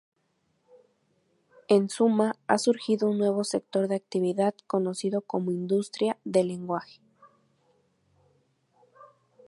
En 1.67 1.87
suma, 1.91 2.35
ha 2.47 2.57
surgido 2.57 3.07
un 3.07 3.19
nuevo 3.19 3.43
sector 3.43 3.87
de 3.87 3.93
actividad, 3.97 4.55
conocido 4.65 5.21
como 5.21 5.51
industria 5.51 6.17
del 6.23 6.47
lenguaje. 6.47 6.99